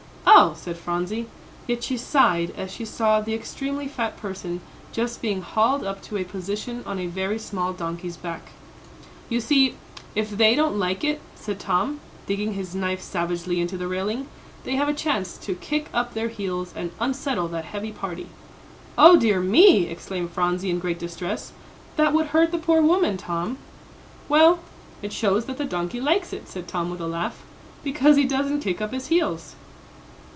[0.33, 1.27] "Oh," said Phronsie,
[1.67, 6.17] yet she sighed as she saw the extremely fat person just being hauled up to
[6.17, 8.49] a position on a very small donkey's back.
[9.29, 9.75] "You see,
[10.15, 14.27] if they don't like it," said Tom, digging his knife savagely into the railing,
[14.63, 18.27] "they have a chance to kick up their heels and unsettle that heavy party."
[18.97, 21.51] "O dear me!" exclaimed Phronsie, in great distress,
[21.97, 23.57] "that would hurt the poor woman, Tom."
[24.27, 24.59] "Well,
[25.01, 27.43] it shows that the donkey likes it," said Tom, with a laugh,
[27.83, 29.55] "because he doesn't kick up his heels."